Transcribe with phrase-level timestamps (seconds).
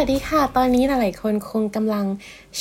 [0.00, 2.06] สวัสดีค่ะ ตอนนี้หลายๆคนคงกำลัง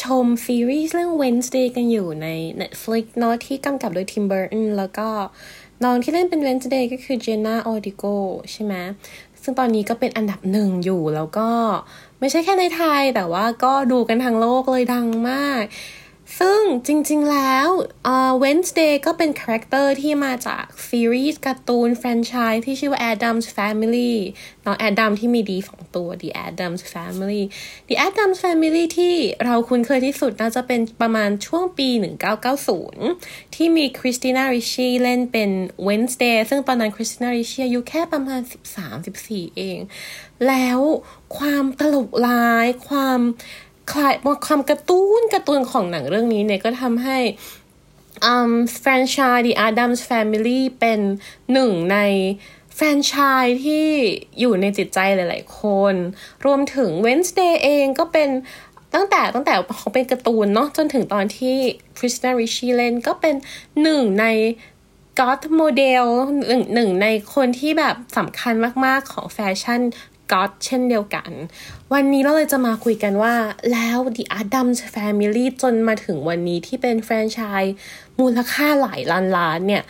[0.02, 2.28] ชมซีรีส์เรื่อง Wednesday กันอยู่ใน
[2.62, 5.08] Netflix เนาะที่กำกับโดย Tim Burton แล้วก็
[5.84, 8.16] น้องที่เล่นเป็น Wednesday ก็คือ Jenna Ortega
[8.52, 8.74] ใช่ไหม
[9.42, 11.50] ซึ่งตอนนี้ก็เป็นอันดับหนึ่งอยู่แล้วก็
[12.20, 15.64] ไม่ใช่แค่ในไทย แต่ว่าก็ดูกันทั้งโลกเลยดังมาก
[16.40, 17.68] ซึ่งจริงๆแล้ว
[18.04, 24.14] เอ่อ Wednesday ก็เป็นคาแรคเตอร์ที่มาจากซีรีส์การ์ตูนแฟรนไชส์ที่ชื่อว่า Adams Family
[24.66, 27.44] น้องแอดัมที่มีดีสองตัว The Adams Family
[27.90, 29.16] The Adams Family ที่
[29.46, 31.90] เราคุ้นเคยที่สุดน่าจะเป็นประมาณช่วงปี
[32.72, 35.50] 1990 ที่มี Christina Ricci เล่นเป็น
[35.88, 38.42] Wednesday ซึ่งตอนนั้น Christina Ricci อายุแค่ประมาณ
[39.00, 39.80] 13-14 เอง
[40.48, 40.80] แล้ว
[41.38, 43.20] ความตลกร้ายความ
[43.92, 44.14] คล้าย
[44.46, 47.20] ความการ์ตูนการ์ตูนของหนังเรื่องนี้เนี่ยก็ทำให้
[48.80, 51.00] แฟรนไชส์ The Addams Family เป็น
[51.54, 51.98] หนึ่งใน
[52.76, 53.88] แฟรนไชส์ที่
[54.40, 55.62] อยู่ในจิตใจหลาย ๆ ค
[55.92, 55.94] น
[56.46, 58.30] รวมถึง Wednesday เองก็เป็น
[58.94, 61.56] ตั้งแต่ตั้งแต่เขาเป็นการ์ตูนเนาะจนถึงตอนที่
[61.98, 63.36] Christina Ricci เล่นก็เป็น
[63.82, 64.26] หนึ่งใน
[65.20, 66.06] goth model
[66.48, 68.54] หนึ่งหนึ่งในคนที่แบบสำคัญ
[68.86, 69.82] มาก ๆ ของแฟชั่น
[70.34, 71.32] goth เช่นเดียวกัน
[71.94, 73.36] วันนี้เราเลยจะมาคุยกันว่า
[73.72, 77.76] แล้ว The Addams Family จนมาถึงวันนี้ที่เป็นแฟรนไชส์
[78.20, 79.84] มูลค่าหลายล้านล้านเนี่ย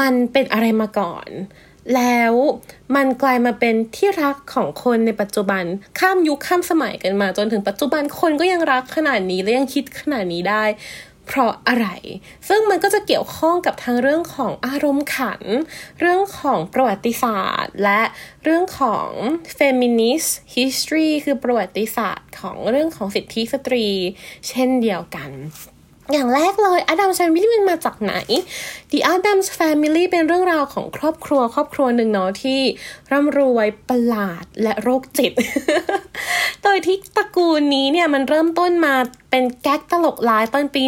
[0.00, 1.28] มันเป็นอะไรมาก่อน
[1.96, 2.34] แล้ว
[2.96, 5.64] มันกลายมาเป็นที่รักของคนในปัจจุบัน
[5.98, 10.64] ข้ามยุคข้ามสมัยกันมา จนถึงปัจจุบันคนก็ยังรักขนาดนี้และยังคิดขนาดนี้ได้
[11.28, 11.86] เพราะอะไร
[12.48, 15.42] ซึ่งมันก็จะเกี่ยวข้องกับทั้งเรื่องของอารมณ์ขัน
[16.00, 18.02] เรื่องของประวัติศาสตร์ และ
[18.44, 19.08] เรื่องของ
[19.58, 23.86] feminist history คือประวัติศาสตร์ของเรื่องของสิทธิสตรี
[24.48, 25.30] เช่นเดียวกัน
[26.12, 28.14] อย่างแรกเลย Addams Family มันมาจากไหน
[28.90, 32.60] The Addams Family เป็นเรื่องราวของครอบครัวครอบครัวหนึ่งเนาะที่
[33.12, 35.32] ร่ำรวยประหลาดและโรคจิต
[36.62, 38.94] โดยที่ตระกูลนี้เนี่ยมันเริ่มต้นมา
[39.30, 40.82] เป็นแก๊กตลกร้ายต้นปี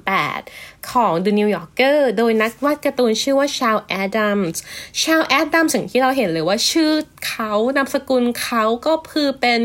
[0.00, 6.92] 1938 ของ The New Yorker โดยนักวาดการ์ตูนชื่อว่า Charles Addams Charles Addams สิ่งที่เราเห็นเลยว่าชื่อ
[7.26, 9.60] เขานามสกุลเขาก็คือเป็น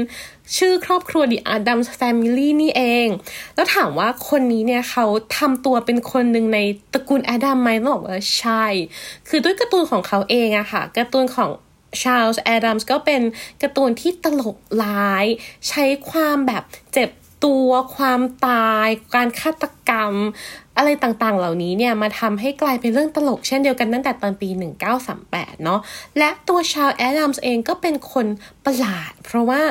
[0.58, 3.08] ชื่อครอบครัว The Adams Family นี่เอง
[3.56, 5.06] แล้วถามว่าคนนี้เนี่ยเขา
[5.38, 6.60] ทำตัวเป็นคนหนึ่งใน
[6.94, 8.66] ตระกูลแอดัมไหมต้องบอกว่าใช่
[9.28, 11.50] คือด้วยการ์ตูนของเขาเองอะค่ะ การ์ตูนของ
[12.02, 13.22] ชาลส์แอดัมส์ก็เป็น
[13.62, 15.26] การ์ตูนที่ตลกร้าย
[15.68, 16.64] ใช้ความแบบ
[16.94, 17.10] เจ็บ
[17.46, 20.14] ตัวความตายการฆาตกรรม
[20.78, 24.50] อะไรต่างๆ เหล่านี้เนี่ยมาทำให้กลายเป็นเรื่องตลกเช่นเดียวกันตั้งแต่ตอนปี
[25.06, 25.80] 1938 เนาะ
[26.18, 28.28] และตัว Charles Addams เองก็เป็นคน
[28.66, 29.62] ประหลาด เพราะว่า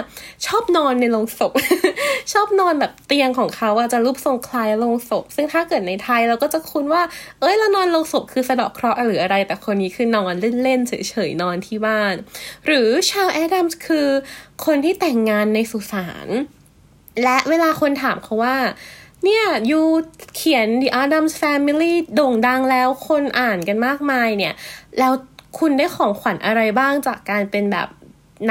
[0.47, 1.53] ชอบนอนในโรงศพ
[2.33, 7.03] ชอบนอนแบบเตียงของเขาอะจะรูปทรงคล้ายโรงศพ ซึ่งถ้าเกิดในไทยเราก็จะคุ้นว่า
[7.41, 12.15] เอ้ยเรานอนโรงศพคือสะเดาะเคราะห์หรืออะไร แต่คนนี้คือนอนเล่นๆเฉยๆนอนที่บ้าน
[12.67, 14.09] หรือ Charles Addams คือ
[14.67, 16.29] คนที่แต่งงานในสุสาน
[17.23, 18.57] และเวลาคนถามเขาว่า
[19.25, 19.81] เนี่ย you
[20.37, 24.55] เขียน The Addams Family โด่งดังแล้วคนอ่านกันมากมายเนี่ย
[24.99, 25.13] แล้ว
[25.59, 27.89] คุณได้ของขวัญอะไรบ้างจากการเป็นแบบ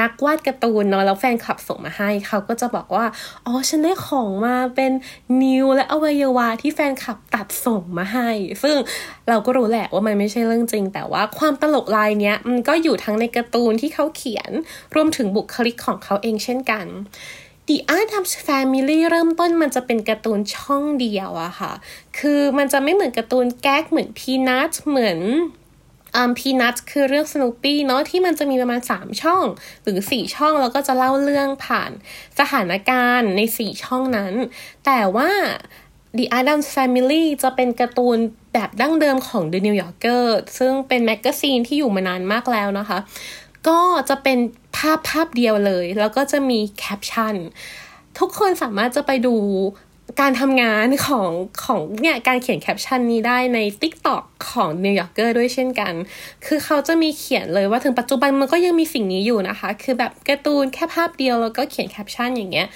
[0.00, 3.06] นักวาดการ์ตูนเนาะแล้วแฟนคลับส่งมาให้ เขาก็จะบอกว่า
[3.46, 4.92] อ๋อ ฉันได้ของมาเป็น
[5.42, 8.28] นิ้วและอวัยวะที่แฟนคลับตัดส่งมาให้
[8.62, 8.76] ซึ่ง
[9.28, 14.50] เราก็รู้แหละว่ามันไม่ใช่เรื่องจริง แต่ว่าความตลกลายเนี้ยมันก็อยู่ทั้งในการ์ตูนที่เขาเขียน
[14.94, 16.86] รวมถึงบุคลิกของเขาเองเช่นกัน
[17.68, 21.72] The Adams Family เริ่มต้นมันจะเป็นการ์ตูนช่องเดียวอะค่ะ
[22.18, 25.20] คือมันจะไม่เหมือนการ์ตูนแก๊กเหมือน Peanuts เหมือน
[26.14, 29.44] อืม Peanuts คือเรื่องสโนปี้เนาะที่มันจะมีประมาณ 3 ช่อง
[29.82, 31.90] หรือ 4 ช่องแล้วก็จะเล่าเรื่องผ่าน
[32.38, 34.34] สถานการณ์ใน 4 ช่องนั้น
[34.84, 35.30] แต่ว่า
[36.18, 38.18] The Addams Family จะเป็นการ์ตูน
[38.52, 40.24] แบบดั้งเดิมของ The New Yorker
[40.58, 42.98] ซึ่งเป็นแมกกาซีนที่อยู่มานานมากแล้วนะคะ
[43.68, 44.38] ก็จะเป็น
[44.76, 47.34] ภาพภาพเดียวเลย แล้วก็จะมีแคปชั่น
[48.18, 49.34] ทุกคนสามารถจะไปดู
[50.20, 51.30] การทำงานของ
[51.64, 55.92] ของเนี่ยการเขียนแคปชั่นนี้ได้ใน TikTok ของ New Yorker ด้วยเช่นกัน
[56.46, 62.66] คือเขาจะมีเขียนเลยว่าถึงปัจจุบันมันก็ยังมีสิ่งนี้อยู่นะคะ คือแบบการ์ตูนแค่ภาพเดียวแล้วก็เขียนแคปชั่นอย่างเงี้ย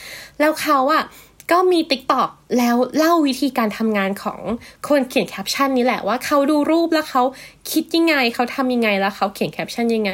[0.41, 1.05] แล้วเขาอะ
[1.52, 4.41] ก็มี TikTok แล้วเล่าวิธีการทำงานของ
[4.88, 7.23] คนเขียนแคปชั่นนี้แหละว่าเขาดูรูปแล้วเขา
[7.70, 10.12] คิดยังไง เขาทำยังไงแล้วเขาเขียนแคปชั่นยังไง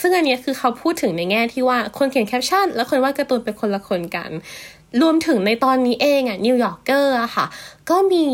[0.00, 4.30] ซึ่งอันนี้คือเขาพูดถึงในแง่ที่ว่าคนเขียนแคปชั่น และคนวาดการ์ตูนเป็นคนละคนกัน
[5.00, 7.46] รวมถึงในตอนนี้เองอะ New Yorker อะค่ะ
[7.90, 8.26] ก็มี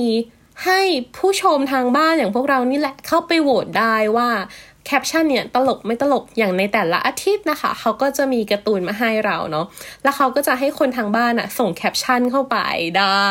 [0.65, 0.81] ให้
[1.19, 4.29] ผู้ชมทางบ้านอย่างพวกเรานี่แหละเข้าไปโหวตได้ว่า
[4.87, 9.67] แคปชั่นเนี่ยตลกไม่ตลกอย่างในแต่ละอาทิตย์นะคะ เขาก็จะมีการ์ตูนมาให้เราเนาะ
[10.03, 12.57] แล้วเขาก็จะให้คนทางบ้านอะส่งแคปชั่นเข้าไป
[12.99, 13.31] ได้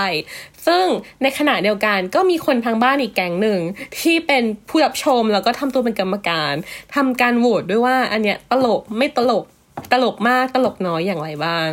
[0.67, 0.85] ซึ่ง
[1.21, 3.59] ในขณะเดียวกันก็มีคนทางบ้านอีกแก๊งหนึ่ง
[3.99, 6.53] ที่เป็นผู้รับชมแล้วก็ทำตัวเป็นกรรมการ
[6.95, 9.45] ทำการโหวตด้วยว่าอันเนี้ยตลกไม่ตลก
[9.91, 11.67] ตลกมากตลกน้อยอย่างไรบ้าง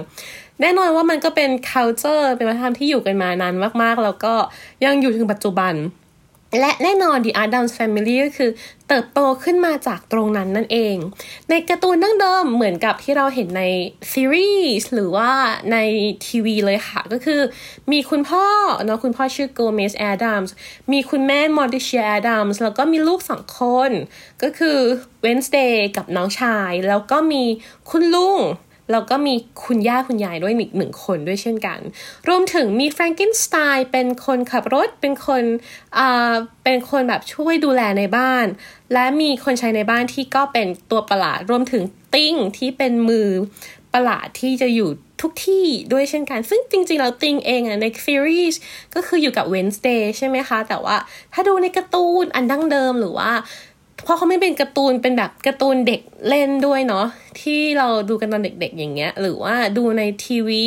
[0.61, 4.35] แน่นอนว่ามันก็เป็น culture เป็นวัฒนธรรมที่อยู่กันมานานมากๆ แล้วก็
[4.85, 5.75] ยังอยู่ถึงปัจจุบัน
[6.61, 8.51] และแน่นอน The Adams Family ก็คือ
[8.89, 10.97] เติบโตขึ้นมาจากตรงนั้นนั่นเอง
[11.51, 13.63] ในการ์ตูนดั้งเดิมเหมือนกับที่เราเห็นใน
[14.13, 14.51] ซีรี
[14.81, 15.31] ส์หรือว่า
[15.73, 15.77] ใน
[16.27, 17.41] ทีวีเลยค่ะ ก็คือ
[17.93, 18.47] มีคุณพ่อ
[18.85, 20.55] เนาะคุณพ่อชื่อ Gomez Addams
[20.93, 23.91] มีคุณแม่ Morticia Addams แล้วก็มีลูกสองคน
[24.43, 24.79] ก็คือ
[25.21, 27.43] Wednesday กับน้องชาย แล้วก็มี
[27.91, 28.39] คุณลุง
[28.93, 31.81] แล้วก็มีคุณย่าคุณยายด้วยอีกหนึ่งคนด้วยเช่นกัน
[32.29, 35.43] รวมถึงมีแฟรงกินสไตน์เป็นคนขับรถเป็นคน
[35.99, 36.33] อ่า
[36.65, 38.47] เป็นคนแบบช่วยดูแลในบ้าน
[38.93, 41.83] และมีคนใช้ในบ้านที่ก็เป็นตัวประหลาด รวมถึง
[42.15, 43.29] Thing ที่เป็นมือ
[43.95, 44.91] ประหลาดที่จะอยู่
[45.25, 48.61] ทุกที่ด้วยเช่นกัน ซึ่งจริงๆ แล้วติงเองอะในซีรีส์
[48.95, 50.97] ก็คืออยู่กับ Wednesday ใช่ไหมคะ แต่ว่า
[51.33, 53.31] ถ้าดูในการ์ตูนอันดั้งเดิมหรือว่า
[54.05, 57.07] เพราะเขาไม่เป็นการ์ตูนเป็นแบบการ์ตูนเด็กเล่นด้วยเนาะ
[57.41, 60.65] ที่เราดูกันตอนเด็กๆอย่างเงี้ย หรือว่าดูในทีวี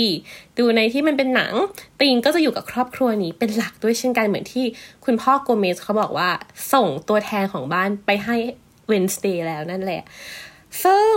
[0.59, 1.53] ดูในที่มันเป็นหนัง
[1.99, 4.65] ติงก็จะอยู่กับครอบครัวนี้เป็นหลักด้วยเช่นกันเหมือนที่
[5.05, 6.29] คุณพ่อโกเมสเขาบอกว่า
[6.73, 8.35] ส่งตัวแทนของบ้านไปให้
[8.87, 10.01] Wednesday แล้วนั่นแหละ
[10.83, 11.11] ซึ่ง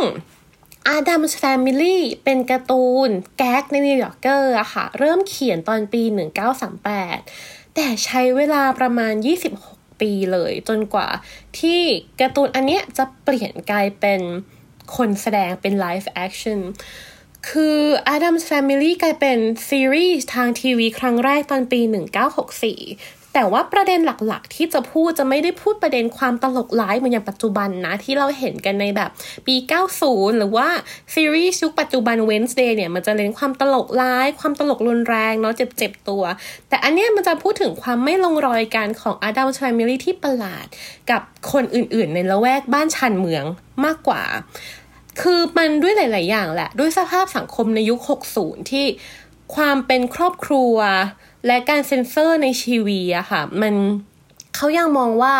[0.96, 3.08] Addams Family เป็นการ์ตูน
[3.38, 6.02] แก๊กใน New Yorker อะค่ะ เริ่มเขียนตอนปี
[6.88, 9.14] 1938 แต่ใช้เวลาประมาณ
[9.46, 9.73] 26
[10.04, 11.08] ปีเลย จนกว่า
[11.58, 11.80] ที่
[12.20, 14.20] การ์ตูนอันเนี้ยจะเปลี่ยนกลายเป็น
[14.96, 16.60] คนแสดงเป็นไลฟ์แอคชั่น
[17.48, 17.78] คือ
[18.14, 21.80] Adams Family กลายเป็นซีรีส์ทางทีวีครั้งแรกตอนปี
[22.60, 29.10] 1964 แต่ว่าประเด็นหลักๆ ที่จะพูดจะไม่ได้พูดประเด็นความตลกร้ายเหมือนอย่างปัจจุบันนะ ที่เราเห็นกันในแบบ
[29.46, 29.56] ปี
[29.96, 30.68] 90 หรือว่า
[31.14, 36.22] ซีรีส์ยุคปัจจุบัน Wednesday เนี่ยมันจะเน้นความตลกร้าย ความตลกรุนแรงเนาะเจ็บๆตัว
[36.68, 40.66] แต่อันเนี้ยมันจะพูดถึงความไม่ลงรอยกันของ Adam Family ที่ประหลาด
[41.10, 41.22] กับ
[41.52, 43.44] คนอื่นๆ ในละแวกบ้านชันเมือง
[43.84, 44.22] มากกว่า
[45.20, 48.00] คือมันด้วยหลาย ๆ อย่างแหละ ด้วยสภาพสังคมในยุค
[48.36, 48.86] 60 ที่
[49.56, 50.74] ความเป็นครอบครัว
[51.46, 53.76] และการเซ็นเซอร์ในทีวีอะค่ะ มัน
[54.56, 55.34] เขายังมองว่า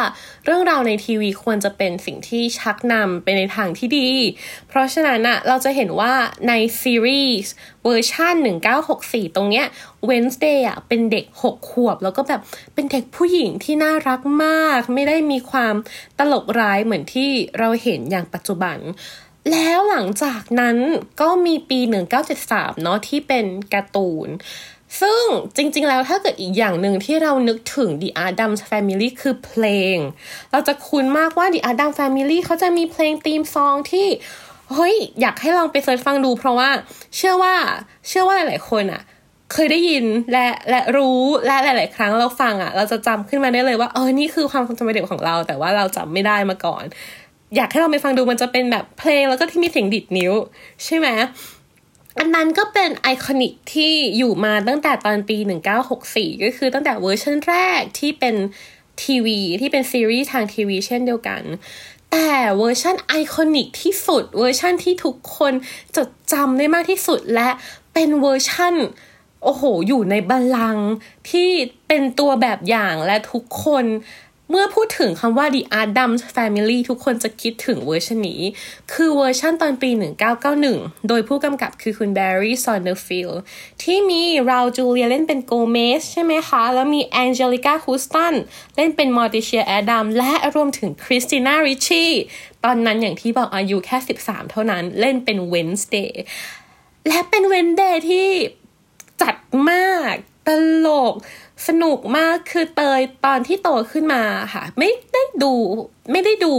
[0.44, 4.08] เรื่องราวในทีวีควรจะเป็นสิ่งที่ชักนำไปในทางที่ดี
[4.68, 6.12] เพราะฉะนั้นอะเราจะเห็นว่า
[6.48, 7.52] ในซีรีส์
[7.84, 8.34] เวอร์ชัน
[8.86, 9.66] 1964 ตรงเนี้ย
[10.08, 12.40] Wednesday อะเป็นเด็ก 6 ขวบ แล้วก็แบบ
[12.74, 15.74] เป็นเด็กผู้หญิงที่น่ารักมาก ไม่ได้มีความ
[16.18, 18.78] ตลกร้ายเหมือนที่เราเห็นอย่างปัจจุบัน
[19.52, 20.76] แล้วหลังจากนั้น
[21.20, 21.80] ก็มีปี
[22.30, 24.28] 1973 เนาะที่เป็นการ์ตูน
[25.00, 25.22] ซึ่ง
[25.56, 29.64] จริงๆ แล้วถ้าเกิดอีกอย่างหนึ่งที่เรานึกถึง The Adams Family คือเพล
[29.94, 29.96] ง
[30.52, 34.06] เราจะคุ้นมากว่า The Adams Family เขาจะมีเพลงธีมซองที่
[34.72, 36.68] เฮ้ย อยากให้ลองไปเสิร์ชฟังดู เพราะว่า
[37.16, 37.54] เชื่อว่า
[38.08, 39.02] เชื่อว่าหลายๆคนอะ
[39.52, 46.84] เคยได้ยินและและรู้และหลาย ๆ ครั้งเราฟังอะเราจะจำขึ้นมาได้เลยว่าเออนี่คือความทรงจำเด็กของเรา แต่ว่าเราจำไม่ได้มาก่อน
[47.56, 50.32] อยากให้เราไปฟังดูมันจะเป็นแบบเพลงแล้วก็ที่มีเสียงดิดนิ้ว
[50.84, 51.08] ใช่ไหม
[52.18, 55.36] อันนั้นก็เป็น iconic ที่อยู่มาตั้งแต่ตอนปี
[55.90, 58.34] 1964 ก็คือตั้งแต่เวอร์ชันแรกที่เป็น
[59.02, 61.42] ทีวีที่เป็นซีรีส์ทางทีวีเช่นเดียวกัน
[62.12, 65.52] แต่เวอร์ชัน iconic ที่สุดเวอร์ชันที่ทุกคน
[65.96, 67.50] จดจำได้มากที่สุดและ
[67.94, 68.74] เป็นเวอร์ชัน
[69.42, 70.90] โอ้โห อยู่ในบัลลังก์
[71.30, 71.48] ที่
[71.88, 73.84] เป็นตัวแบบอย่างและทุกคน
[74.50, 78.40] เมื่อพูดถึงคำว่า The Addams Family ทุกคนจะคิดถึงเวอร์ชันนี้
[78.92, 79.90] คือเวอร์ชันตอนปี
[80.48, 83.36] 1991 โดยผู้กำกับคือคุณ Barry Sonnenfeld
[83.82, 88.34] ที่มี Raul Julia เล่นเป็น Gomez ใช่ไหมคะ แล้วมี Anjelica Huston
[88.76, 92.04] เล่นเป็น Morticia Addams และรวมถึง Christina Ricci
[92.64, 96.10] ตอนนั้นอย่างที่บอกอายุแค่ 13 เท่านั้นเล่นเป็น Wednesday
[97.08, 98.28] และเป็น Wednesday ที่
[99.22, 99.36] จัด
[99.70, 100.14] มาก
[100.46, 100.48] ต
[100.86, 101.14] ลก
[101.68, 104.22] สนุกมากคือเตยตอนที่โตขึ้นมา
[104.54, 105.54] ค่ะ ไม่ได้ดู
[106.12, 106.54] ไม่ได้ดู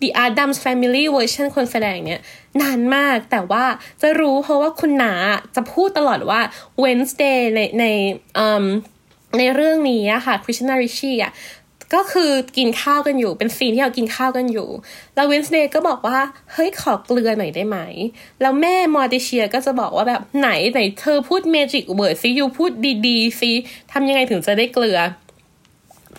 [0.00, 2.20] The Addams Family version คนแสดงเนี่ย
[2.60, 3.64] นานมากแต่ว่า
[4.02, 5.12] จะรู้เพราะว่าคุณนา
[5.56, 6.40] จะพูดตลอดว่า
[6.82, 7.84] Wednesday ในใน
[9.38, 11.32] ในเรื่องนี้อะค่ะ Christina Ricci อะ
[11.94, 14.68] ก็คือกินข้าวกันอยู่ เป็นซีนที่เรากินข้าวกันอยู่
[15.14, 16.18] แล้ว Wednesday ก็บอกว่า
[16.52, 17.78] เฮ้ยขอเกลือหน่อยได้ไหม
[18.40, 22.72] แล้วแม่ Morticia ก็จะบอกว่าแบบไหนไหนเธอพูด magic word ซิยูพูด
[23.06, 23.52] ดีๆซิ
[23.92, 24.98] ทำยังไงถึงจะได้เกลือ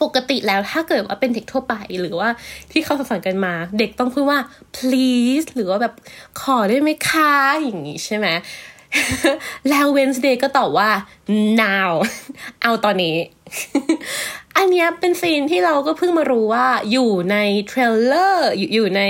[0.01, 2.29] ปกติแล้วถ้าเกิดว่าเป็นเด็กทั่วไปหรือว่า
[2.71, 4.39] ที่เขาสอนกันมา เด็กต้องพูดว่า
[4.77, 5.93] please หรือว่าแบบ
[6.41, 7.33] ขอได้ไหมคะ
[7.63, 8.27] อย่างนี้ใช่ไหม
[9.69, 10.91] แล้ว Wednesday ก็ตอบว่า
[11.61, 11.91] now
[12.61, 13.15] เอาตอนนี้
[14.57, 19.01] อันเนี้ยเป็นซีนที่เราก็เพิ่งมารู้ว่าอยู่ในเทรลเลอร์อยู่อยู่ใน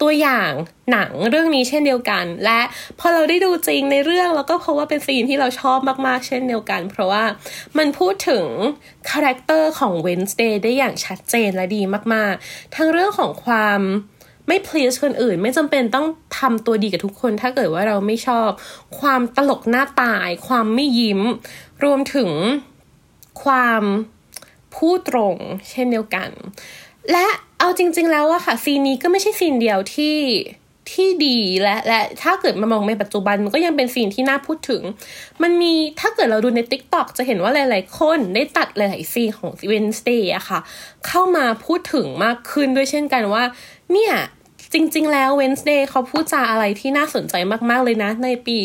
[0.00, 0.50] ตัวอย่าง
[0.92, 2.60] หนังเรื่องนี้เช่นเดียวกัน และ
[2.98, 7.24] พอเราได้ดูจริงในเรื่องเราก็พบว่าเป็นซีนที่เราชอบมากๆ เช่นเดียวกัน เพราะว่า
[7.78, 8.44] มันพูดถึง
[9.10, 11.82] character ของ Wednesday ได้อย่างชัดเจนและดี
[12.14, 13.80] มากๆ ทั้งเรื่องของความ
[14.50, 16.06] ไม่ please คนอื่น ไม่จำเป็นต้อง
[16.38, 18.48] ทำตัวดีกับทุกคน ถ้าเกิดว่าเราไม่ชอบ
[19.00, 21.20] ความตลกหน้าตาย ความไม่ยิ้ม
[21.84, 22.30] รวมถึง
[23.44, 23.82] ความ
[24.76, 25.36] พูดตรง
[25.70, 26.30] เช่นเดียวกัน
[27.12, 27.26] และ
[27.58, 30.18] เอาจริง ๆ แล้วอะค่ะซีนนี้ก็ไม่ใช่ซีนเดียวที่
[30.92, 34.82] ที่ดีและและถ้าเกิดมามองในปัจจุบันมันก็ยังเป็นซีนที่น่าพูดถึง
[35.42, 40.58] มันมีถ้าเกิดเราดูใน TikTok จะเห็นว่าหลาย ๆ คนได้ตัดหลาย ๆ ซีนของ Wednesday อะค่ะ
[41.06, 43.44] เข้ามาพูดถึงมากขึ้นด้วยเช่นกันว่า
[43.92, 44.14] เนี่ย
[44.72, 47.34] จริง ๆ แล้ว Wednesday เขาพูดจาอะไรที่น่าสนใจ
[47.70, 48.58] มากๆเลยนะ ในปี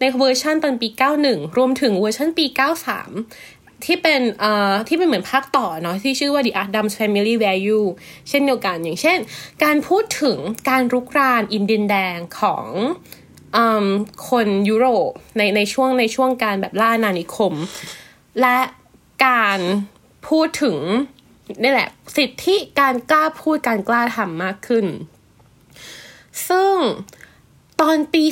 [0.00, 0.88] ในเวอร์ชันตอนปี
[1.22, 2.46] 91 รวมถึงเวอร์ชันปี
[3.16, 7.86] 93 ที่เป็นเอ่อที่เป็นเหมือนภาคต่อเนาะที่ชื่อว่า The Addams Family Value
[8.28, 9.18] เช่นเดียวกันอย่างเช่น
[9.64, 10.38] การพูดถึง
[10.70, 12.66] การรุกรานอินเดียนแดงของ
[13.56, 13.58] อ
[14.30, 17.54] คนยุโรปในในช่วงในช่วงการแบบล่านานิคม
[18.40, 18.58] และ
[19.26, 19.58] การ
[20.28, 20.76] พูดถึง
[21.62, 24.86] นี่แหละ สิทธิการกล้าพูดการกล้าทำมากขึ้น
[26.48, 26.74] ซึ่ง
[27.80, 28.24] ตอนปี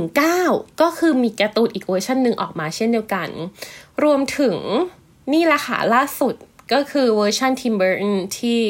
[0.00, 3.28] 2019 ก็คือมีการ์ตูนอีกเวอร์ชันหนึ่งออกมาเช่นเดียวกัน
[4.02, 4.56] รวมถึง
[5.32, 6.34] นี่ละค่ะล่าสุด
[6.72, 8.06] ก็คือเวอร์ชัน Tim Burton
[8.38, 8.62] ที่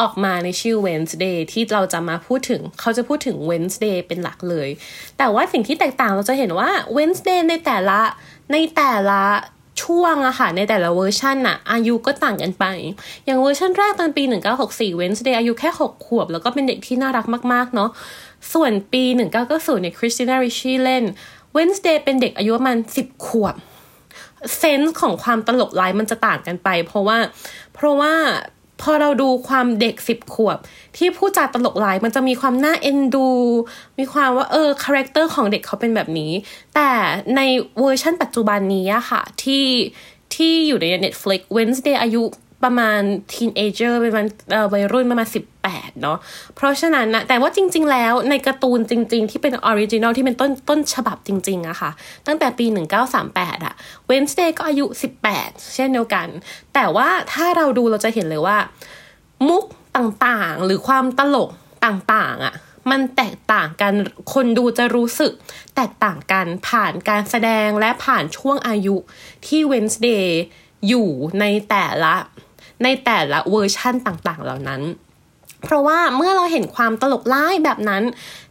[0.00, 4.68] ออกมาในชื่อ Wednesday ที่เราจะมาพูดถึงเขาจะพูดถึง Wednesday เป็นหลักเลย
[5.18, 8.00] แต่ว่าสิ่งที่แตกต่างเราจะเห็นว่า Wednesday ในแต่ละ
[8.52, 9.22] ในแต่ละ
[9.86, 12.64] ช่วงอะค่ะในแต่ละเวอร์ชันอะอายุก็ต่างกันไป
[13.24, 14.22] อย่างเวอร์ชันแรกตอนปี
[14.60, 17.90] 1964 Wednesday อายุแค่ 6 ขวบ แล้วก็เป็นเด็กที่น่ารักมาก ๆ เนาะ
[18.52, 19.04] ส่วนปี
[19.44, 21.04] 1990เนี่ย Christina Ricci เล่น
[21.52, 23.54] Wednesday เป็นเด็กอายุประมาณ 10 ขวบ
[24.58, 27.18] sense ของความตลกร้ายมันจะต่างกันไป เพราะว่า
[27.74, 28.12] เพราะว่า
[28.82, 30.58] พอเราดูความเด็กสิบขวบ
[30.96, 33.28] ที่พูดจาตลกร้ายมันจะมีความน่าเอ็นดู
[33.98, 36.32] มีความว่าเออ character ของเด็กเขาเป็นแบบนี้
[36.74, 36.90] แต่
[37.36, 37.40] ใน
[37.80, 39.66] เวอร์ชันปัจจุบันนี้อะค่ะ ที่
[40.34, 42.22] ที่อยู่ใน Netflix Wednesday อายุ
[42.64, 43.00] ประมาณ
[43.32, 44.26] teenager ประมาณ
[44.72, 45.28] วัยรุ่นประมาณ
[45.64, 46.18] 18เนาะ
[46.54, 51.90] เพราะฉะนั้นนะแต่ว่าจริง ๆ แล้วในการ์ตูนจริง ๆ ที่เป็น original ที่เป็นต้นต้นฉบับจริงๆอะค่ะ
[52.26, 52.66] ตั้งแต่ปี
[53.16, 53.74] 1938อะ
[54.10, 54.86] Wednesday ก็อายุ
[55.30, 56.28] 18 เช่นเดียวกัน
[56.74, 58.58] แต่ว่าถ้าเราดูเราจะเห็นเลยว่า
[59.48, 59.64] มุก
[59.96, 61.50] ต่างๆ หรือความตลก
[61.84, 62.54] ต่างๆอะ
[62.90, 63.92] มันแตกต่างกัน
[64.34, 65.32] คนดูจะรู้สึก
[65.76, 68.96] แตกต่างกันผ่านการแสดงและผ่านช่วงอายุ
[69.46, 70.26] ที่ Wednesday
[70.88, 71.08] อยู่
[71.40, 72.14] ในแต่ละ
[72.82, 74.82] ในแต่ละเวอร์ชั่นต่างๆ เหล่านั้น
[75.64, 78.02] เพราะว่าเมื่อเราเห็นความตลกร้ายแบบนั้น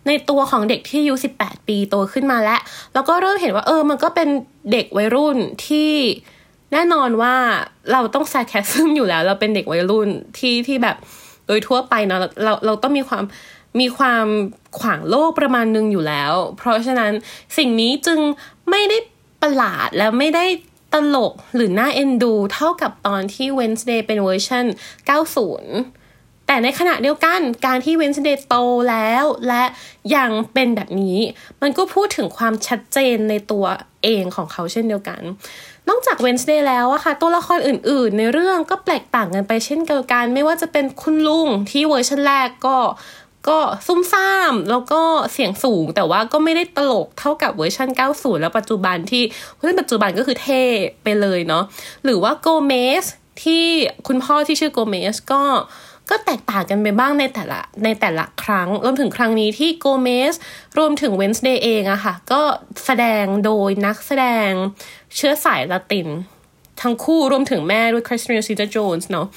[0.07, 2.59] ในตัวของเด็กที่อายุ 18 ปีโตขึ้นมาแล้ว
[2.93, 4.29] แล้วก็เริ่มเห็นว่าเออ มันก็เป็น
[4.71, 5.91] เด็กวัยรุ่นที่
[6.73, 7.35] แน่นอนว่า
[7.91, 10.97] เราต้องแซคแคสซึมอยู่แล้ว เราเป็นเด็กวัยรุ่นที่ที่แบบ
[11.47, 13.23] โดยทั่วไปเนาะเราเราต้องมีความ
[13.79, 14.25] มีความ
[14.79, 17.11] ขวางโลกประมาณนึงอยู่แล้ว เพราะฉะนั้น
[17.57, 18.19] สิ่งนี้จึง
[18.69, 18.97] ไม่ได้
[19.41, 20.45] ประหลาดและไม่ได้
[20.95, 24.65] ตลกหรือน่าเอ็นดู เท่ากับตอนที่ Wednesday เป็นเวอร์ชัน
[25.55, 28.55] 90 แต่ในขณะเดียวกันการที่ Wednesday โต
[28.89, 29.63] แล้วและ
[30.15, 31.19] ยังเป็นแบบนี้
[31.61, 33.65] มันก็พูดถึงความชัดเจนในตัว
[34.03, 35.21] เองของเขาเช่นเดียวกัน
[35.89, 42.77] นอกจาก Wednesday แล้วอะค่ะ ตัวละครอื่นๆ ในเรื่องก็แปลกต่างกันไปเช่นเดียวกัน ไม่ว่าจะเป็นคุณลุงที่เวอร์ชันแรกก็
[43.47, 45.01] ก็ซุ่มซ่าม แล้วก็
[45.33, 49.23] เสียงสูงแต่ว่าก็ไม่ได้ตลกเท่ากับเวอร์ชัน90 แล้วปัจจุบันที่
[49.55, 50.63] เวอร์ชันปัจจุบันก็คือเท่
[51.03, 51.63] ไปเลยเนาะ
[52.03, 53.05] หรือว่า Gomez
[53.43, 53.65] ที่
[54.07, 55.43] คุณพ่อที่ชื่อ Gomez ก็
[56.09, 60.33] ก็แตกต่างกันไปบ้างในแต่ละในแต่ละครั้ง รวมถึงครั้งนี้ที่ Gomez
[60.77, 62.41] รวมถึง Wednesday เองอะค่ะ ก็
[62.85, 64.51] แสดงโดยนักแสดง
[65.15, 66.07] เชื้อสายละติน
[66.81, 69.27] ทั้งคู่รวมถึงแม่ด้วย Catherine Zeta-Jones เนาะ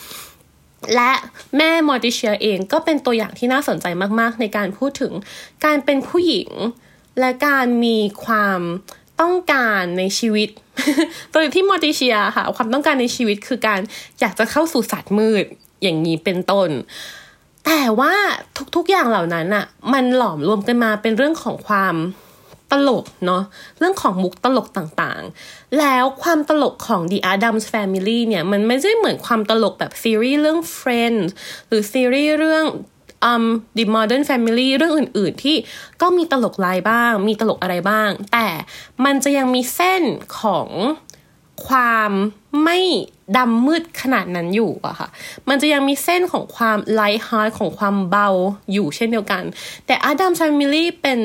[0.95, 1.13] และ
[1.57, 3.87] แม่มอร์ติเชียเองก็เป็นตัวอย่างที่น่าสนใจ
[4.21, 5.13] มาก ๆ ในการพูดถึง
[5.65, 6.51] การเป็นผู้หญิง
[7.21, 8.61] และการมีความ
[9.21, 10.49] ต้องการในชีวิต
[11.33, 13.81] ตัวที่มอร์ติเชียค่ะ ความต้องการในชีวิตคือการ
[14.21, 15.45] อยากจะเข้าสู่ศาสตร์มืด
[15.83, 16.71] อย่างนี้เป็นต้น
[17.67, 18.15] แต่ว่า
[18.77, 21.95] ทุกๆอย่างเหล่านั้นอะมันหลอมรวมกันมาเป็นเรื่องของความ
[22.73, 23.43] ตลกเนาะ
[23.79, 31.29] เรื่องของมุกตลกต่างๆ แล้วความตลกของ The Adams Family เนี่ย มันไม่ใช่เหมือนความตลกแบบซีรีส์เรื่อง Friends
[31.69, 32.65] หรือซีรีส์เรื่อง
[33.31, 33.45] um,
[33.77, 35.57] The Modern Family เรื่องอื่นๆ ที่
[36.01, 38.49] ก็มีตลกร้ายบ้าง มีตลกอะไรบ้าง แต่
[39.05, 40.03] มันจะยังมีเส้น
[40.41, 40.69] ของ
[41.69, 42.11] ความ
[42.65, 42.79] ไม่
[43.37, 45.09] ดำมืดขนาดนั้นอยู่อะค่ะ
[45.49, 48.29] มันจะยังมีเส้นของความ light-hearted ของความเบา
[48.73, 49.43] อยู่เช่นเดียวกัน
[49.87, 51.21] แต่ Addams Family เป็น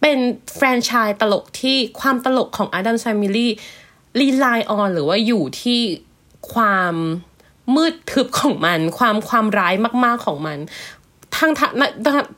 [0.00, 0.18] เป็น
[0.54, 3.48] แฟรนไชส์ตลกที่ความตลกของ Adam Family
[4.20, 5.80] รีไลน์ออนหรือว่าอยู่ที่
[6.52, 6.94] ความ
[7.74, 9.74] มืดทึบของมัน ความความร้าย
[10.04, 10.58] มากๆของมัน
[11.36, 11.72] ทั้งทั้ง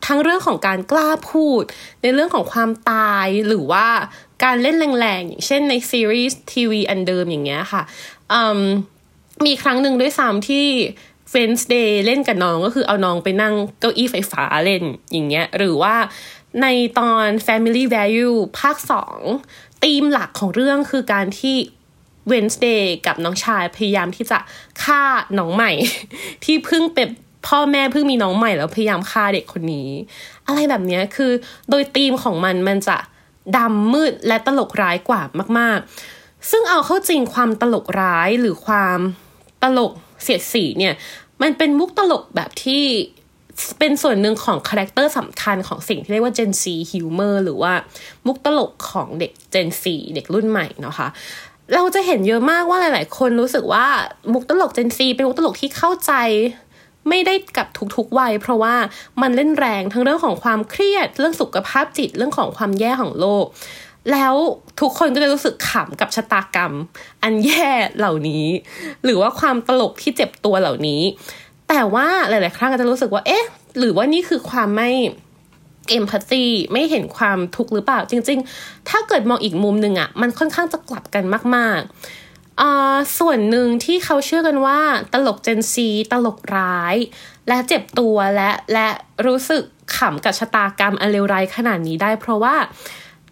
[0.07, 1.62] ทั้งเรื่องของการกล้าพูด
[2.03, 3.87] ในเรื่องของความตายหรือว่า
[4.45, 7.83] การเล่นแรงๆ อย่างเช่นในซีรีส์ทีวีอันเดิมอย่างเงี้ยค่ะ
[9.47, 10.67] มีครั้งหนึ่งด้วยซ้ำที่
[11.30, 14.82] เฟนส์เดย์เล่นกับน้องก็คือเอาน้องไปนั่งเก้าอี้ไฟฟ้าเล่น
[15.12, 15.97] อย่างเงี้ยหรือว่า
[16.62, 16.66] ใน
[16.99, 19.18] ตอน Family Value ภาคสอง
[19.85, 21.56] ธีมหลักของเรื่องคือการที่
[22.30, 24.38] Wednesday กับน้องชายพยายามที่จะ
[24.82, 25.02] ฆ่า
[25.38, 25.70] น้องใหม่
[26.44, 27.08] ที่เพิ่งเป็น
[27.47, 29.88] พ่อแม่เพิ่งมีน้องใหม่แล้วพยายามฆ่าเด็กคนนี้
[30.47, 31.32] อะไรแบบนี้คือ
[31.70, 32.97] โดยธีมของมันมันจะ
[33.56, 35.23] ดำมืดและตลกร้ายกว่า
[35.58, 35.78] มาก
[36.14, 38.99] ๆ ซึ่งเอาเข้าจริงความตลกร้ายหรือความ
[39.62, 39.92] ตลก
[40.23, 40.95] เสียดสีเนี่ย
[41.43, 42.85] มันเป็นมุกตลกแบบที่
[43.79, 47.73] เป็นส่วนหนึ่งของคาแรคเตอร์สำคัญของสิ่งที่เรียกว่า Gen Z humor หรือว่า
[48.27, 49.85] มุกตลกของเด็ก Gen Z
[50.15, 51.09] เด็กรุ่นใหม่นะคะ
[51.75, 53.87] เราจะเห็นเยอะมากว่าหลาย ๆ คนรู้สึกว่า
[54.33, 56.13] มุกตลก Gen Z เป็นมุกตลกที่เข้าใจ
[57.09, 58.75] ไม่ได้กับทุกๆวัยเพราะว่า
[59.23, 63.45] มันเล่นแรงทั้งเรื่องของความเครียด เรื่องสุขภาพจิตเรื่องของความแย่ของโลก
[64.12, 64.35] แล้ว
[64.81, 66.73] ทุกคนก็จะรู้สึกขำกับชะตากรรม
[67.23, 68.47] อันแย่เหล่านี้
[69.05, 71.03] หรือว่าความตลกที่เจ็บตัวเหล่านี้
[71.69, 73.45] แต่ว่าหลาย ๆ ครั้งอาจจะรู้สึกว่า เอ๊ะ
[73.79, 74.91] หรือว่านี่คือความไม่
[75.91, 81.25] เอมพัตตีไม่เห็นความทุกข์หรือเปล่า จริง ๆ ถ้าเกิดมองอีกมุมหนึ่งอะมันค่อนข้างจะกลับกัน
[81.57, 84.81] มากๆส่วนหนึ่งที่เขาเชื่อกันว่า
[85.12, 86.97] ตลกเจนซีตลกร้าย
[87.49, 88.88] และเจ็บตัวและและ
[89.27, 89.62] รู้สึก
[89.97, 92.55] ขำกับชะตากรรมอันเลวร้ายขนาดนี้ได้ เพราะว่า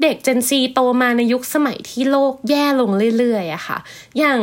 [0.03, 3.79] เด็กเจนซีโตมาในยุคสมัยที่โลกแย่ลงเรื่อยๆอะค่ะ
[4.19, 4.41] อย่าง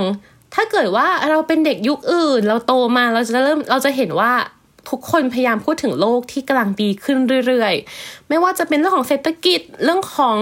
[0.53, 4.33] ถ้าเกิดว่าเราเป็นเด็กยุคอื่น เราโตมาเราจะเริ่มเราจะเห็นว่า
[4.89, 7.17] ทุกคนพยายามพูดถึงโลกที่กำลังดีขึ้น
[7.47, 10.37] เรื่อยๆ ไม่ว่าจะเป็นเรื่องของเศรษฐกิจเรื่องของ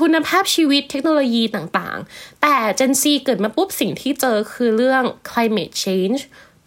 [0.00, 6.20] คุณภาพชีวิตเทคโนโลยีต่างๆ แต่ Gen Z เกิดมาปุ๊บสิ่งที่เจอคือเรื่อง climate change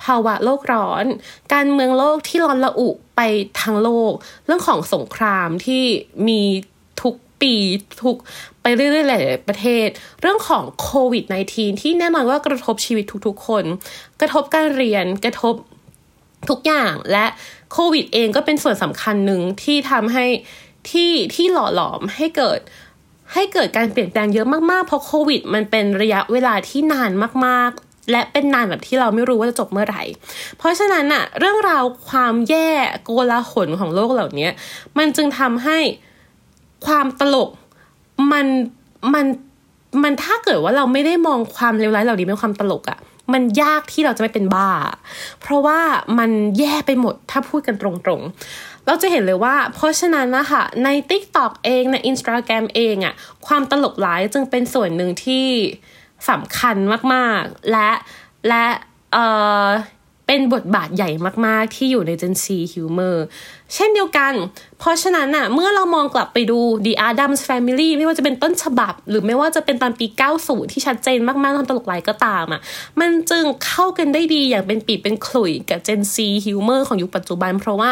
[0.04, 1.06] ภาวะโลกร้อน
[1.54, 3.22] การเมืองโลกที่ร้อนระอุไป
[3.62, 4.12] ทั้งโลก
[4.46, 5.84] เรื่องของสงครามที่
[6.28, 6.42] มี
[7.42, 7.54] ปี
[8.02, 8.18] ทุก
[8.62, 9.88] ไปเรื่อยๆหลายประเทศ
[10.22, 11.24] เรื่องของโควิด
[11.54, 13.64] -19 ที่แน่นอนว่ากระทบชีวิตทุกๆคน
[14.20, 15.56] กระทบการเรียนกระทบ
[16.50, 17.26] ทุกอย่างและ
[17.74, 20.26] โควิด เองก็เป็นส่วนสำคัญหนึ่งที่ทำให้
[20.90, 22.60] ที่ที่หล่อหลอมให้เกิด
[23.34, 27.12] ให้เกิดการเปลี่ยนแปลงเยอะมากๆ เพราะโควิด มันเป็นระยะเวลาที่นาน
[27.46, 30.04] มากๆ และเป็นนานแบบที่เราไม่รู้ว่าจะจบเมื่อไหร่
[30.58, 32.70] เพราะฉะนั้นอะเรื่องราวความแย่
[33.04, 34.50] โกลาหลของโลกเหล่านี้
[34.98, 35.80] มันจึงทำให้
[36.86, 37.50] ความตลก
[38.32, 38.46] มัน
[39.14, 39.26] มัน
[40.04, 43.00] มันถ้าเกิดว่าเราไม่ได้มองความเลวร้ายเหล่านี้เป็นความตลกอะ
[43.34, 44.70] มันยากที่เราจะไม่เป็นบ้า
[45.42, 45.80] เพราะว่า
[46.20, 53.14] มันแย่ไปหมดถ้าพูดกันตรงๆ เราจะเห็นเลยว่า เพราะฉะนั้นนะคะใน TikTok เองใน Instagram เองอะ
[53.48, 55.48] ความตลกร้ายจึงเป็นส่วนหนึ่งที่
[56.30, 56.76] สำคัญ
[57.14, 57.90] มากๆ และ
[58.48, 58.66] และ
[59.14, 59.18] เอ
[59.66, 59.68] อ
[60.28, 61.10] เป็นบทบาทใหญ่
[61.46, 64.34] มากๆ ที่อยู่ใน Gen Z Humor เเช่นเดียวกัน
[64.80, 70.08] เพราะฉะนั้นน่ะ เมื่อเรามองกลับไปดู The Adams Family ไม่ว่าจะเป็นต้นฉบับ หรือไม่ว่าจะเป็นตอนปี
[70.40, 72.62] 90 ที่ชัดเจนมากๆตอนตลกไหลก็ตามอะ
[73.00, 77.92] มันจึงเข้ากันได้ดีอย่างเป็นปีเป็นขลุ่ยกับ Gen Z Humor ของยุคปัจจุบัน เพราะว่า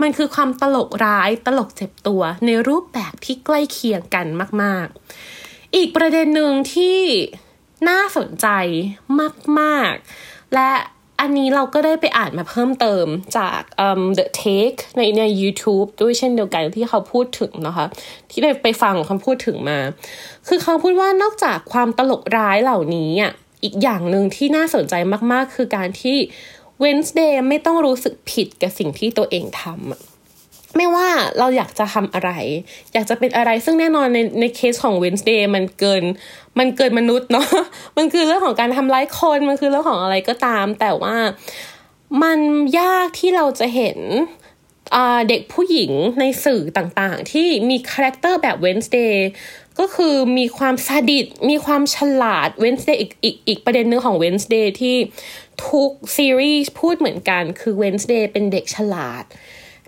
[0.00, 4.26] มันคือความตลกร้ายตลกเจ็บตัวในรูปแบบที่ใกล้เคียงกัน
[4.62, 4.86] มาก
[5.32, 6.98] ๆ อีกประเด็นหนึ่งที่
[7.88, 8.46] น่าสนใจ
[9.58, 9.92] มาก
[10.24, 10.72] ๆ และ
[11.20, 13.06] อันนี้เราก็ได้ไปอ่านมาเพิ่มเติม
[13.38, 17.86] จาก um, The Take ในใน YouTube ด้วยเช่นเดียวกันที่เขาพูดถึงนะคะ
[18.30, 19.78] ที่ได้ไปฟังคำพูดถึงมา
[20.48, 23.32] คือเขาพูดว่านอกจากความตลกร้ายเหล่านี้อะ
[23.64, 24.94] อีกอย่างหนึ่งที่น่าสนใจ
[25.32, 26.16] มากๆ คือการที่
[26.82, 30.09] Wednesday ไม่ต้องรู้สึกผิดกับสิ่งที่ตัวเองทำ
[30.76, 32.30] ไม่ว่าเราอยากจะทำอะไร
[32.92, 36.04] อยากจะเป็นอะไรซึ่งแน่นอนในในเคสของ Wednesday มันเกิน
[36.58, 37.46] มันเกินมนุษย์เนาะ
[37.96, 41.16] มันคือเรื่องของการทำร้ายคนมันคือเรื่องของอะไรก็ตาม แต่ว่า
[42.22, 42.38] มัน
[42.80, 43.98] ยากที่เราจะเห็น
[45.28, 49.14] เด็กผู้หญิงในสื่อต่างๆ ที่มีคาแรคเตอร์แบบ Wednesday
[49.78, 54.96] ก็คือมีความซาดิสม์มีความฉลาด Wednesday อีกอีกอีกประเด็นนึงของ Wednesday ที่
[55.66, 59.24] ทุกซีรีส์พูดเหมือนกันคือ Wednesday เป็นเด็กฉลาด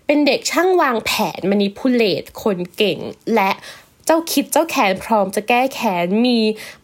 [0.06, 2.98] เป็นเด็กช่างวางแผน manipulate คนเก่ง
[3.34, 3.50] และ
[4.06, 6.38] เจ้าคิดเจ้าแค้นพร้อมจะแก้แค้นมี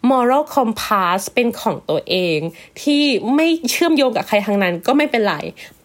[0.09, 2.37] moral compass เป็นของตัวเอง
[2.81, 3.03] ที่
[3.35, 5.35] ไม่เชื่อมโยงกับใครทั้งนั้นก็ไม่เป็นไร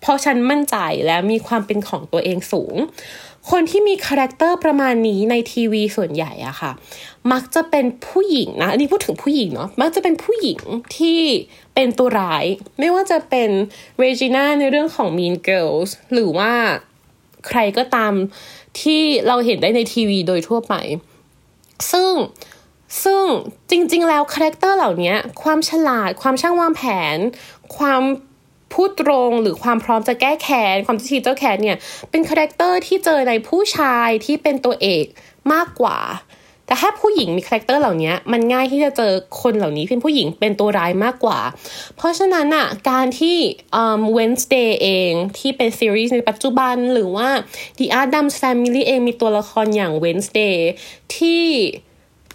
[0.01, 2.75] เพราะฉันมั่นใจและมีความเป็นของตัวเองสูง
[3.51, 6.73] คนที่มีคาแรคเตอร์ประมาณนี้ในทีวีส่วนใหญ่อะค่ะ
[7.33, 10.61] มักจะเป็นผู้หญิงนะ อันนี้พูดถึงผู้หญิงเนาะ มักจะเป็นผู้หญิง
[10.97, 11.21] ที่
[11.75, 12.45] เป็นตัวร้าย
[12.79, 13.51] ไม่ว่าจะเป็น
[13.99, 16.53] Regina ในเรื่องของ Mean Girls หรือว่า
[17.49, 18.13] ใครก็ตาม
[18.81, 20.75] ที่เราเห็นได้ในทีวีโดยทั่วไป
[21.93, 22.13] ซึ่ง
[23.05, 23.25] ซึ่ง
[23.71, 26.83] จริง ๆ แล้วคาแรคเตอร์เหล่านี้ความฉลาด ความช่างวางแผ
[27.15, 27.17] น
[27.77, 28.03] ความ
[28.73, 31.79] พูดตรงหรือความพร้อมจะแก้แค้นความเจ้าคิดเจ้าแค้นเนี่ย
[32.11, 35.05] เป็นคาแรคเตอร์ที่เจอในผู้ชายที่เป็นตัวเอก
[35.53, 35.99] มากกว่า
[36.67, 41.41] แต่ถ้าผู้หญิงมีคาแรคเตอร์เหล่านี้มันง่ายที่จะเจอคนเหล่านี้เป็นผู้หญิงเป็นตัวร้ายมากกว่า
[41.97, 43.37] เพราะฉะนั้นอะการที่
[43.83, 47.29] um, Wednesday เองที่เป็นซีรีส์ในปัจจุบันหรือว่า
[47.79, 50.57] The Addams Family เองมีตัวละครอย่าง Wednesday
[51.17, 51.45] ที่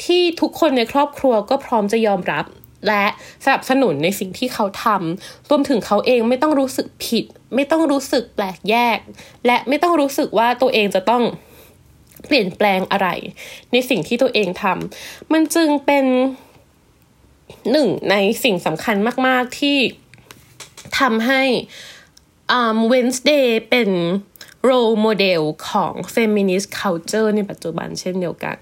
[0.03, 2.45] ที่ทุกคนในครอบครัวก็พร้อมจะยอมรับ
[2.87, 3.05] และ
[3.45, 8.97] สนับสนุนในสิ่งที่เขาทำรวมถึงเขาเองไม่ต้องรู้สึกผิด ไม่ต้องรู้สึกแปลกแยก
[9.45, 11.23] และไม่ต้องรู้สึกว่าตัวเองจะต้อง
[12.27, 13.07] เปลี่ยนแปลงอะไร
[13.71, 16.05] ในสิ่งที่ตัวเองทำมันจึงเป็น
[17.71, 18.95] หนึ่งในสิ่งสำคัญ
[19.27, 19.77] มาก ๆ ที่
[20.99, 21.43] ทำให้
[22.57, 23.89] um, Wednesday เป็น
[24.69, 28.57] role model ของ feminist culture ในปัจจุบันเช่นเดียวกัน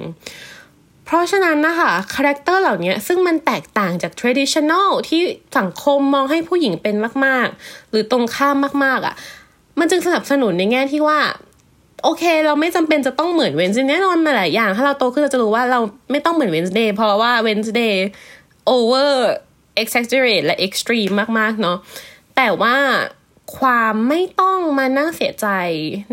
[1.05, 5.21] เพราะฉะนั้นนะคะคาแรคเตอร์เหล่านี้ซึ่งมันแตกต่างจาก traditional ที่
[5.57, 9.15] สังคมมองให้ผู้หญิงเป็นมาก ๆ หรือตรงข้ามมาก ๆอะ่ะ
[9.79, 11.19] มันจึงสนับสนุนในแง่ที่ว่า
[12.03, 15.79] โอเค เราไม่จำเป็นจะต้องเหมือน Wednesday แน่นอนมาหลายอย่าง ถ้าเราโตขึ้นเราจะรู้ว่าเรา
[16.11, 18.05] ไม่ต้องเหมือนเวนส์เดย์เพราะว่าเวนส์เดย์
[18.75, 19.13] over
[19.81, 21.77] exaggerate และ extreme มาก ๆ เนาะ
[22.35, 22.75] แต่ว่า
[23.57, 25.47] ความไม่ต้องมานั่งเสียใจ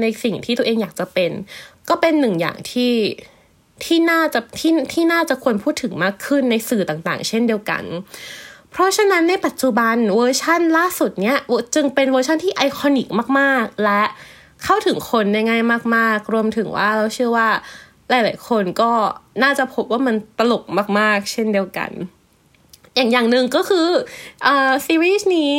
[0.00, 1.30] ในสิ่งที่ตัวเองอยากจะเป็น
[1.88, 2.94] ก็เป็นหนึ่งอย่างที่
[3.84, 7.84] ที่น่าจะที่ที่น่าจะควรพูดถึงมากขึ้นในสื่อต่างๆ เช่นเดียวกัน
[8.70, 11.36] เพราะฉะนั้นในปัจจุบันเวอร์ชั่นล่าสุดเนี้ย
[11.74, 13.06] จึงเป็นเวอร์ชั่นที่ iconic
[13.38, 14.02] มาก ๆ และ
[14.64, 15.62] เข้าถึงคนได้ง่าย
[15.96, 17.48] มาก ๆ รวมถึงว่าเราเชื่อว่า
[18.08, 18.90] หลาย ๆ คนก็
[19.42, 20.64] น่าจะพบว่ามันตลก
[20.98, 21.90] มาก ๆ เช่นเดียวกัน
[22.96, 23.88] อย่างอย่างหนึ่งก็คือ
[24.46, 25.56] อ่าซีรีส์นี้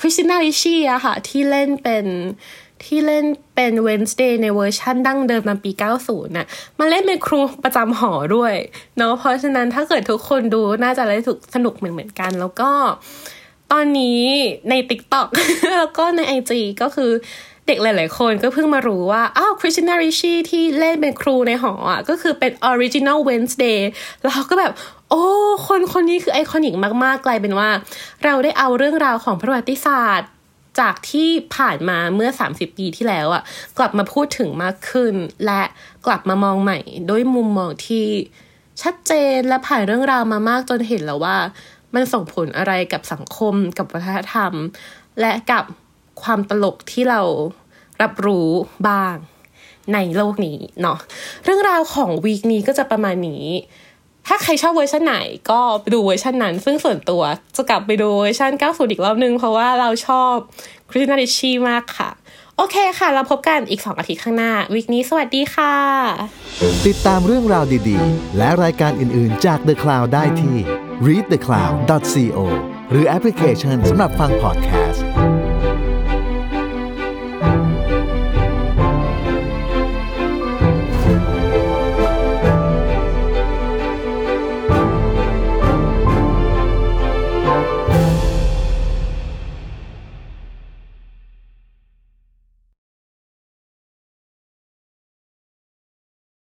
[0.00, 2.06] Christina Ricci อะค่ะ ที่เล่นเป็น
[2.84, 3.24] ที่เล่น
[3.54, 5.70] เป็น Wednesday ในเวอร์ชั่นดั้งเดิมตอนปี
[6.02, 6.46] 90น่ะ
[6.78, 8.54] มาเล่นเป็นครูประจำหอด้วย
[8.96, 12.70] เนาะเพราะฉะนั้นถ้าเกิดทุกคนดูน่าจะได้ถูกสนุกเหมือนเหมือนกัน แล้วก็
[13.72, 14.22] ตอนนี้
[14.70, 15.28] ใน TikTok
[15.74, 17.10] แล้วก็ใน IG ก็คือ
[17.70, 23.78] เด็กหลาย ๆ คนก็เพิ่งมารู้ว่า อ้าว Christina Ricci ที่เล่นเป็นครูในหออะก็คือเป็น Original Wednesday
[24.22, 24.72] แล้วเขาก็แบบ
[25.10, 25.24] โอ้
[25.68, 27.68] คนคนนี้คือไอคอนิกมาก ๆ กลายเป็นว่า
[28.24, 30.28] เราได้เอาเรื่องราวของประวัติศาสตร์
[30.80, 33.42] จากที่ผ่านมาเมื่อ 30 ปีที่แล้วอะ
[33.78, 35.14] กลับมาพูดถึงมากขึ้น
[35.46, 35.62] และ
[36.06, 36.78] กลับมามองใหม่
[37.10, 38.06] ด้วยมุมมองที่
[38.82, 41.36] ชัดเจนและผ่านเรื่องราวมามากจนเห็นแล้วว่า
[41.94, 44.52] มันส่งผลอะไรกับสังคมกับวัฒนธรรม
[45.20, 45.64] และกับ
[46.22, 47.20] ความตลกที่เรา
[48.02, 48.48] รับรู้
[48.88, 49.14] บ้าง
[49.94, 50.98] ในโลกนี้เนาะ
[51.44, 53.44] เรื่องราวของ week นี้ก็จะประมาณนี้
[54.26, 55.16] ถ้าใครชอบเวอร์ชันไหน
[55.50, 57.22] ก็ไปดูเวอร์ชันนั้น ซึ่งส่วนตัว
[57.56, 60.34] จะกลับไปดูเวอร์ชัน90 อีกรอบนึง เพราะว่าเราชอบ
[60.90, 62.10] Christina Ricci มากค่ะ
[62.56, 65.74] โอเคค่ะ เราพบกันอีก 2 อาทิตย์ข้างหน้า week นี้สวัสดีค่ะ
[66.86, 70.56] ติดตามเรื่องราวดีๆ และรายการอื่นๆจาก The Cloud ได้ที่
[71.06, 72.38] readthecloud.co
[72.90, 75.04] หรือแอปพลิเคชันสำหรับฟังพอดแคสต์